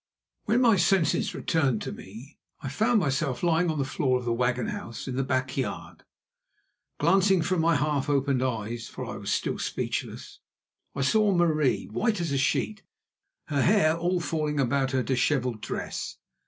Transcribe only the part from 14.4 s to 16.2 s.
about her dishevelled dress.